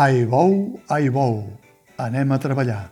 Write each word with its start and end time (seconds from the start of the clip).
Ai 0.00 0.24
bou, 0.24 0.80
ai 0.88 1.10
bou, 1.12 1.42
anem 2.00 2.30
a 2.32 2.36
treballar. 2.40 2.86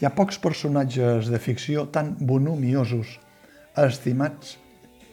Hi 0.00 0.08
ha 0.08 0.10
pocs 0.16 0.40
personatges 0.42 1.30
de 1.30 1.38
ficció 1.38 1.86
tan 1.94 2.16
volumiosos, 2.18 3.14
estimats 3.78 4.56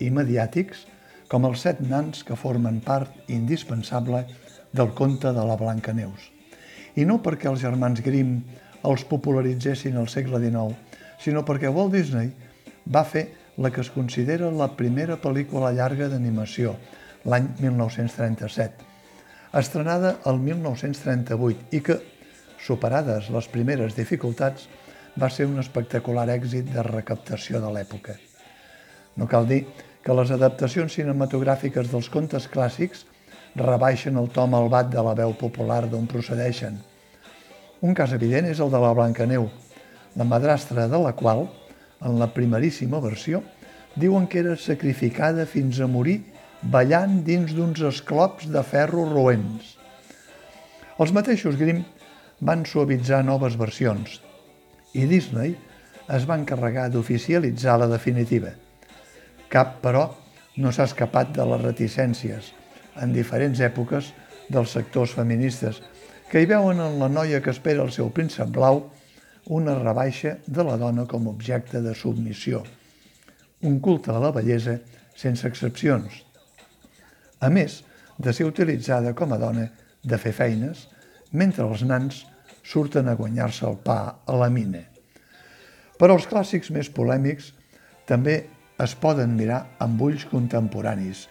i 0.01 0.09
mediàtics 0.09 0.87
com 1.29 1.45
els 1.45 1.61
set 1.67 1.85
nans 1.85 2.25
que 2.25 2.39
formen 2.41 2.81
part 2.89 3.29
indispensable 3.29 4.25
del 4.73 4.95
conte 4.97 5.29
de 5.29 5.45
la 5.45 5.61
Blancaneus. 5.61 6.31
I 6.97 7.05
no 7.05 7.21
perquè 7.21 7.53
els 7.53 7.61
germans 7.61 8.01
Grimm 8.01 8.39
els 8.81 9.05
popularitzessin 9.05 10.01
al 10.01 10.09
segle 10.09 10.41
XIX, 10.41 10.86
sinó 11.21 11.43
perquè 11.45 11.69
Walt 11.73 11.93
Disney 11.95 12.31
va 12.93 13.03
fer 13.05 13.27
la 13.57 13.71
que 13.73 13.81
es 13.81 13.89
considera 13.91 14.51
la 14.53 14.69
primera 14.77 15.17
pel·lícula 15.21 15.73
llarga 15.73 16.07
d'animació, 16.11 16.75
l'any 17.25 17.49
1937, 17.59 18.85
estrenada 19.57 20.17
el 20.29 20.39
1938 20.39 21.73
i 21.73 21.81
que, 21.81 21.97
superades 22.61 23.31
les 23.33 23.49
primeres 23.49 23.97
dificultats, 23.97 24.67
va 25.17 25.29
ser 25.33 25.47
un 25.49 25.57
espectacular 25.59 26.27
èxit 26.29 26.69
de 26.73 26.85
recaptació 26.85 27.61
de 27.63 27.73
l'època. 27.73 28.17
No 29.17 29.25
cal 29.25 29.47
dir 29.49 29.63
que 30.05 30.15
les 30.15 30.31
adaptacions 30.31 30.93
cinematogràfiques 30.93 31.89
dels 31.91 32.09
contes 32.13 32.45
clàssics 32.51 33.07
rebaixen 33.57 34.19
el 34.21 34.29
to 34.29 34.45
malvat 34.47 34.91
de 34.93 35.01
la 35.03 35.15
veu 35.17 35.33
popular 35.33 35.87
d'on 35.89 36.05
procedeixen. 36.07 36.77
Un 37.81 37.97
cas 37.97 38.13
evident 38.13 38.45
és 38.45 38.61
el 38.61 38.69
de 38.73 38.81
la 38.81 38.93
Blancaneu, 38.93 39.49
la 40.17 40.25
madrastra 40.25 40.87
de 40.89 40.99
la 40.99 41.13
qual, 41.13 41.45
en 42.01 42.17
la 42.19 42.27
primeríssima 42.33 42.99
versió, 42.99 43.43
diuen 43.95 44.25
que 44.27 44.41
era 44.41 44.55
sacrificada 44.57 45.45
fins 45.45 45.79
a 45.79 45.87
morir 45.89 46.19
ballant 46.61 47.21
dins 47.25 47.53
d'uns 47.53 47.83
esclops 47.85 48.49
de 48.49 48.63
ferro 48.65 49.05
roents. 49.09 49.75
Els 50.97 51.13
mateixos 51.13 51.57
Grimm 51.57 51.83
van 52.41 52.65
suavitzar 52.65 53.23
noves 53.25 53.57
versions 53.57 54.19
i 54.97 55.05
Disney 55.05 55.53
es 56.13 56.25
va 56.25 56.37
encarregar 56.39 56.87
d'oficialitzar 56.89 57.77
la 57.77 57.89
definitiva. 57.91 58.53
Cap, 59.53 59.77
però, 59.83 60.07
no 60.57 60.71
s'ha 60.73 60.87
escapat 60.89 61.35
de 61.35 61.45
les 61.45 61.61
reticències 61.61 62.53
en 62.97 63.13
diferents 63.13 63.59
èpoques 63.61 64.09
dels 64.49 64.73
sectors 64.73 65.13
feministes 65.13 65.83
que 66.31 66.41
hi 66.41 66.49
veuen 66.49 66.81
en 66.81 66.97
la 66.99 67.09
noia 67.11 67.41
que 67.43 67.53
espera 67.53 67.85
el 67.85 67.93
seu 67.93 68.09
príncep 68.13 68.49
blau 68.55 68.87
una 69.47 69.77
rebaixa 69.79 70.37
de 70.45 70.63
la 70.63 70.75
dona 70.77 71.05
com 71.07 71.27
a 71.27 71.31
objecte 71.31 71.79
de 71.81 71.93
submissió, 71.95 72.63
un 73.63 73.79
culte 73.79 74.11
a 74.11 74.19
la 74.19 74.31
bellesa 74.35 74.75
sense 75.15 75.47
excepcions. 75.47 76.23
A 77.39 77.49
més 77.49 77.79
de 78.19 78.33
ser 78.33 78.47
utilitzada 78.49 79.13
com 79.15 79.31
a 79.31 79.39
dona 79.39 79.69
de 80.03 80.19
fer 80.19 80.33
feines, 80.35 80.87
mentre 81.31 81.63
els 81.63 81.85
nans 81.87 82.25
surten 82.67 83.07
a 83.07 83.15
guanyar-se 83.15 83.65
el 83.69 83.79
pa 83.87 84.19
a 84.25 84.35
la 84.35 84.49
mina. 84.51 84.83
Però 85.97 86.17
els 86.19 86.27
clàssics 86.27 86.69
més 86.75 86.91
polèmics 86.91 87.53
també 88.09 88.41
es 88.83 88.93
poden 88.99 89.33
mirar 89.39 89.63
amb 89.79 90.01
ulls 90.03 90.27
contemporanis 90.27 91.23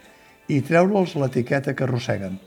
i 0.49 0.63
treure'ls 0.65 1.15
l'etiqueta 1.21 1.77
que 1.77 1.85
arrosseguen. 1.85 2.41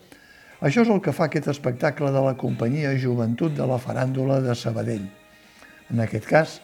Això 0.66 0.81
és 0.81 0.90
el 0.90 1.00
que 1.00 1.13
fa 1.16 1.29
aquest 1.29 1.47
espectacle 1.53 2.09
de 2.12 2.25
la 2.25 2.35
companyia 2.35 2.97
Joventut 3.00 3.53
de 3.56 3.69
la 3.69 3.79
Faràndula 3.79 4.41
de 4.44 4.58
Sabadell– 4.58 5.08
en 5.90 6.04
aquest 6.04 6.28
cas, 6.30 6.60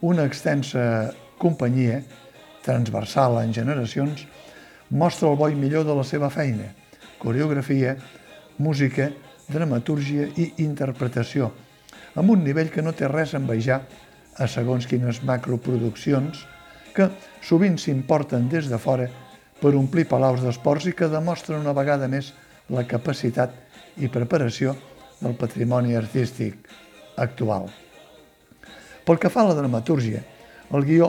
una 0.00 0.24
extensa 0.26 1.12
companyia, 1.38 2.02
transversal 2.62 3.40
en 3.42 3.54
generacions, 3.54 4.26
mostra 4.90 5.30
el 5.30 5.38
bo 5.38 5.48
i 5.50 5.58
millor 5.58 5.86
de 5.88 5.96
la 5.98 6.04
seva 6.06 6.30
feina, 6.30 6.68
coreografia, 7.18 7.96
música, 8.58 9.10
dramatúrgia 9.48 10.28
i 10.38 10.52
interpretació, 10.62 11.50
amb 12.14 12.30
un 12.30 12.44
nivell 12.44 12.70
que 12.70 12.84
no 12.84 12.94
té 12.94 13.08
res 13.10 13.34
a 13.34 13.40
envejar 13.40 13.82
a 14.38 14.48
segons 14.48 14.86
quines 14.88 15.22
macroproduccions 15.26 16.44
que 16.94 17.08
sovint 17.44 17.78
s'importen 17.80 18.48
des 18.52 18.68
de 18.70 18.78
fora 18.78 19.08
per 19.60 19.74
omplir 19.78 20.08
palaus 20.10 20.42
d'esports 20.44 20.88
i 20.90 20.96
que 20.96 21.10
demostren 21.10 21.62
una 21.62 21.76
vegada 21.76 22.08
més 22.08 22.32
la 22.72 22.84
capacitat 22.88 23.54
i 23.96 24.10
preparació 24.12 24.76
del 25.20 25.38
patrimoni 25.38 25.96
artístic 25.96 26.68
actual. 27.16 27.70
Pel 29.02 29.18
que 29.18 29.30
fa 29.32 29.42
a 29.42 29.50
la 29.50 29.56
dramatúrgia, 29.58 30.20
el 30.70 30.84
guió 30.86 31.08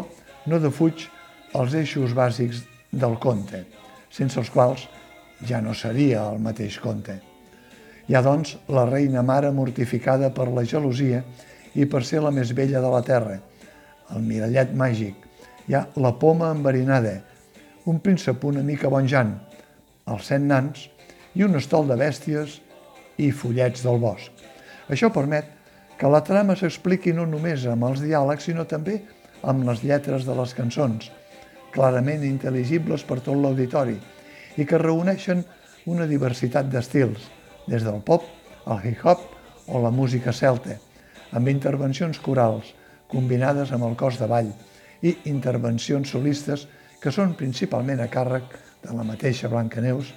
no 0.50 0.60
defuig 0.60 1.06
els 1.54 1.76
eixos 1.78 2.16
bàsics 2.18 2.64
del 2.90 3.20
conte, 3.22 3.64
sense 4.10 4.40
els 4.42 4.50
quals 4.54 4.88
ja 5.46 5.62
no 5.62 5.76
seria 5.78 6.24
el 6.32 6.42
mateix 6.42 6.80
conte. 6.82 7.20
Hi 8.10 8.18
ha, 8.18 8.24
doncs, 8.26 8.58
la 8.68 8.88
reina 8.90 9.22
mare 9.24 9.52
mortificada 9.54 10.32
per 10.34 10.50
la 10.50 10.66
gelosia 10.66 11.22
i 11.78 11.86
per 11.86 12.02
ser 12.04 12.24
la 12.24 12.34
més 12.34 12.52
vella 12.58 12.82
de 12.82 12.90
la 12.92 13.04
terra, 13.06 13.38
el 14.14 14.26
mirallet 14.26 14.74
màgic, 14.76 15.16
hi 15.70 15.78
ha 15.78 15.86
la 16.02 16.16
poma 16.20 16.50
enverinada, 16.52 17.20
un 17.86 18.02
príncep 18.04 18.44
una 18.50 18.64
mica 18.66 18.90
bonjant, 18.90 19.38
els 20.10 20.28
cent 20.28 20.50
nans 20.50 20.88
i 21.38 21.46
un 21.46 21.56
estol 21.62 21.88
de 21.88 21.98
bèsties 22.00 22.60
i 23.22 23.30
follets 23.32 23.86
del 23.86 24.02
bosc. 24.02 24.32
Això 24.90 25.14
permet 25.14 25.63
que 26.00 26.10
la 26.10 26.24
trama 26.26 26.56
s'expliqui 26.58 27.14
no 27.14 27.26
només 27.30 27.66
amb 27.70 27.86
els 27.90 28.02
diàlegs, 28.04 28.50
sinó 28.50 28.66
també 28.70 29.00
amb 29.44 29.66
les 29.68 29.84
lletres 29.84 30.26
de 30.28 30.36
les 30.38 30.54
cançons, 30.58 31.10
clarament 31.74 32.24
intel·ligibles 32.28 33.04
per 33.08 33.20
tot 33.22 33.38
l'auditori, 33.38 33.98
i 34.58 34.66
que 34.66 34.82
reuneixen 34.82 35.44
una 35.90 36.08
diversitat 36.08 36.70
d'estils, 36.72 37.30
des 37.68 37.84
del 37.84 38.02
pop 38.06 38.26
al 38.66 38.84
hip-hop 38.84 39.24
o 39.68 39.82
la 39.84 39.92
música 39.92 40.34
celta, 40.34 40.78
amb 41.34 41.50
intervencions 41.50 42.20
corals, 42.24 42.74
combinades 43.10 43.72
amb 43.72 43.88
el 43.88 43.98
cos 44.00 44.20
de 44.20 44.28
ball, 44.30 44.52
i 45.04 45.18
intervencions 45.30 46.14
solistes 46.16 46.68
que 47.02 47.12
són 47.12 47.36
principalment 47.36 48.00
a 48.00 48.10
càrrec 48.12 48.54
de 48.84 48.94
la 48.96 49.04
mateixa 49.04 49.50
Blancaneus, 49.52 50.14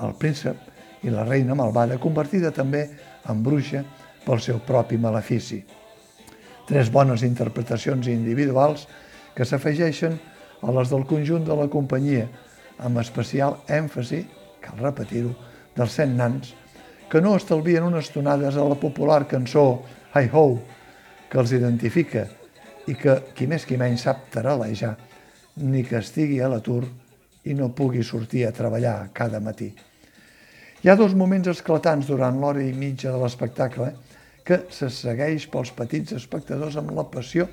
el 0.00 0.14
príncep 0.16 1.04
i 1.04 1.12
la 1.12 1.26
reina 1.28 1.56
malvada, 1.58 1.98
convertida 2.00 2.52
també 2.54 2.86
en 3.28 3.42
bruixa 3.44 3.82
pel 4.26 4.40
seu 4.40 4.60
propi 4.66 4.98
malefici. 4.98 5.62
Tres 6.68 6.90
bones 6.94 7.24
interpretacions 7.26 8.08
individuals 8.08 8.86
que 9.34 9.46
s'afegeixen 9.48 10.18
a 10.62 10.74
les 10.76 10.92
del 10.92 11.06
conjunt 11.10 11.44
de 11.46 11.56
la 11.58 11.68
companyia, 11.70 12.28
amb 12.82 13.00
especial 13.02 13.58
èmfasi, 13.68 14.22
cal 14.62 14.78
repetir-ho, 14.78 15.32
dels 15.76 15.96
cent 15.98 16.14
nans, 16.16 16.52
que 17.10 17.20
no 17.20 17.34
estalvien 17.36 17.84
unes 17.84 18.08
tonades 18.12 18.56
a 18.56 18.64
la 18.64 18.78
popular 18.80 19.26
cançó 19.28 19.82
Hi 20.14 20.30
Ho, 20.32 20.46
que 21.28 21.40
els 21.40 21.52
identifica 21.56 22.26
i 22.88 22.94
que 22.98 23.18
qui 23.36 23.46
més 23.48 23.66
qui 23.68 23.78
menys 23.80 24.06
sap 24.06 24.28
taralejar, 24.32 24.94
ni 25.64 25.82
que 25.84 25.98
estigui 26.00 26.40
a 26.40 26.48
l'atur 26.48 26.84
i 27.44 27.56
no 27.58 27.72
pugui 27.76 28.04
sortir 28.06 28.46
a 28.46 28.52
treballar 28.54 29.10
cada 29.12 29.40
matí. 29.40 29.72
Hi 30.82 30.90
ha 30.90 30.96
dos 30.98 31.14
moments 31.14 31.50
esclatants 31.52 32.08
durant 32.10 32.40
l'hora 32.40 32.62
i 32.64 32.72
mitja 32.72 33.12
de 33.12 33.20
l'espectacle 33.20 33.92
que 34.44 34.62
se 34.74 34.88
segueix 34.90 35.46
pels 35.50 35.72
petits 35.76 36.14
espectadors 36.16 36.78
amb 36.80 36.92
la 36.96 37.06
passió 37.10 37.48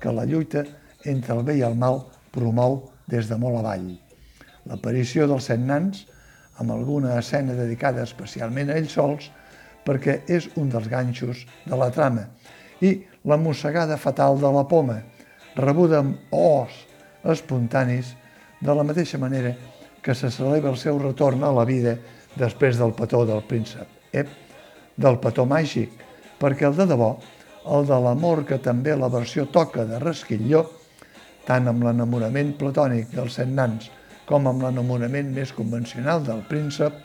que 0.00 0.12
la 0.12 0.26
lluita 0.28 0.64
entre 1.04 1.36
el 1.36 1.44
bé 1.46 1.58
i 1.58 1.64
el 1.66 1.76
mal 1.78 2.02
promou 2.34 2.82
des 3.10 3.28
de 3.28 3.38
molt 3.40 3.60
avall. 3.60 3.86
L'aparició 4.68 5.28
dels 5.28 5.48
set 5.50 5.60
nans, 5.60 6.04
amb 6.60 6.72
alguna 6.72 7.18
escena 7.18 7.56
dedicada 7.56 8.04
especialment 8.04 8.70
a 8.70 8.78
ells 8.80 8.94
sols, 8.96 9.30
perquè 9.84 10.22
és 10.32 10.48
un 10.60 10.70
dels 10.72 10.88
ganxos 10.88 11.44
de 11.66 11.76
la 11.76 11.90
trama, 11.92 12.28
i 12.80 12.96
la 13.28 13.36
mossegada 13.40 13.98
fatal 14.00 14.40
de 14.40 14.50
la 14.52 14.64
poma, 14.68 15.00
rebuda 15.56 16.00
amb 16.00 16.34
os 16.34 16.84
espontanis, 17.24 18.14
de 18.64 18.72
la 18.72 18.84
mateixa 18.86 19.18
manera 19.20 19.52
que 20.02 20.14
se 20.14 20.30
celebra 20.32 20.70
el 20.72 20.78
seu 20.80 20.98
retorn 21.00 21.42
a 21.44 21.52
la 21.52 21.66
vida 21.68 21.98
després 22.36 22.78
del 22.80 22.94
petó 22.96 23.24
del 23.28 23.42
príncep, 23.48 23.88
ep, 24.12 24.30
del 24.96 25.18
petó 25.20 25.44
màgic, 25.48 25.92
perquè 26.40 26.68
el 26.68 26.78
de 26.78 26.86
debò, 26.90 27.14
el 27.64 27.86
de 27.88 27.98
l'amor 28.06 28.44
que 28.48 28.60
també 28.60 28.96
la 28.96 29.10
versió 29.12 29.46
toca 29.52 29.86
de 29.88 29.98
Resquilló, 30.02 30.64
tant 31.44 31.68
amb 31.68 31.84
l'enamorament 31.84 32.54
platònic 32.60 33.12
dels 33.12 33.38
set 33.40 33.50
nans 33.52 33.90
com 34.28 34.48
amb 34.48 34.64
l'enamorament 34.64 35.30
més 35.36 35.52
convencional 35.52 36.22
del 36.24 36.42
príncep, 36.48 36.96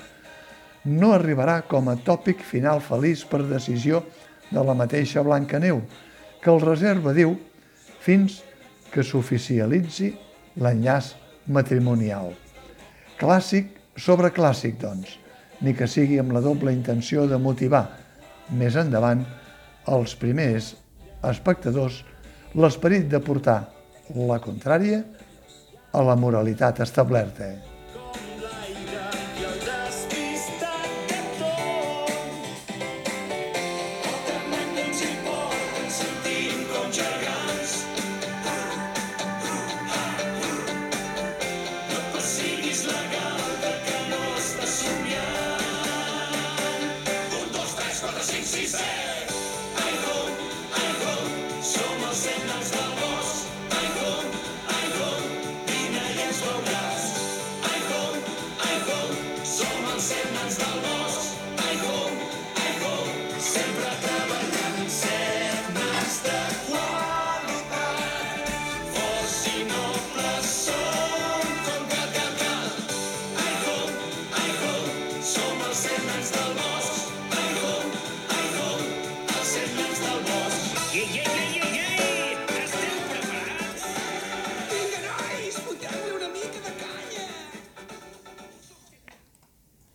no 0.85 1.11
arribarà 1.13 1.59
com 1.67 1.89
a 1.91 1.97
tòpic 1.99 2.43
final 2.47 2.79
feliç 2.83 3.25
per 3.27 3.43
decisió 3.47 4.03
de 4.49 4.63
la 4.63 4.75
mateixa 4.77 5.23
Blancaneu, 5.23 5.81
que 6.39 6.51
el 6.51 6.61
reserva, 6.63 7.13
diu, 7.13 7.35
fins 7.99 8.39
que 8.93 9.03
s'oficialitzi 9.03 10.13
l'enllaç 10.63 11.13
matrimonial. 11.51 12.31
Clàssic 13.19 13.75
sobre 13.99 14.31
clàssic, 14.31 14.79
doncs, 14.79 15.17
ni 15.59 15.75
que 15.75 15.89
sigui 15.91 16.19
amb 16.21 16.31
la 16.31 16.41
doble 16.41 16.71
intenció 16.71 17.27
de 17.27 17.37
motivar, 17.37 17.83
més 18.51 18.77
endavant 18.79 19.23
els 19.89 20.15
primers 20.19 20.73
espectadors 21.29 22.03
l'esperit 22.55 23.09
de 23.09 23.21
portar 23.21 23.59
la 24.15 24.39
contrària 24.41 25.03
a 25.93 26.05
la 26.05 26.15
moralitat 26.17 26.81
establerta. 26.85 27.68
yeah, 80.99 81.23
yeah. 81.23 81.38